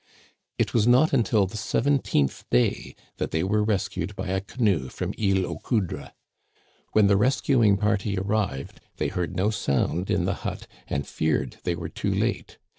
[0.57, 5.13] It was not until the seventeenth day that they were rescued by a canoe from
[5.21, 6.09] Isle aux Coudres.
[6.93, 11.75] When the rescuing party arrived they heard no sound in the hut, and feared they
[11.75, 12.57] were too late.